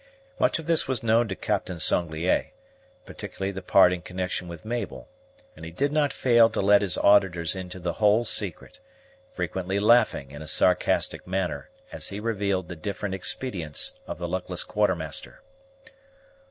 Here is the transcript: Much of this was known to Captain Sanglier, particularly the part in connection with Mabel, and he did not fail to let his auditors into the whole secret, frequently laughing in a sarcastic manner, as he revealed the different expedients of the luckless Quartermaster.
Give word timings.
Much 0.39 0.57
of 0.57 0.65
this 0.65 0.87
was 0.87 1.03
known 1.03 1.27
to 1.27 1.35
Captain 1.35 1.77
Sanglier, 1.77 2.47
particularly 3.05 3.51
the 3.51 3.61
part 3.61 3.93
in 3.93 4.01
connection 4.01 4.47
with 4.47 4.65
Mabel, 4.65 5.07
and 5.55 5.63
he 5.63 5.69
did 5.69 5.91
not 5.91 6.11
fail 6.11 6.49
to 6.49 6.59
let 6.59 6.81
his 6.81 6.97
auditors 6.97 7.55
into 7.55 7.79
the 7.79 7.93
whole 7.93 8.25
secret, 8.25 8.79
frequently 9.31 9.79
laughing 9.79 10.31
in 10.31 10.41
a 10.41 10.47
sarcastic 10.47 11.27
manner, 11.27 11.69
as 11.91 12.09
he 12.09 12.19
revealed 12.19 12.67
the 12.67 12.75
different 12.75 13.13
expedients 13.13 13.93
of 14.07 14.17
the 14.17 14.27
luckless 14.27 14.63
Quartermaster. 14.63 15.43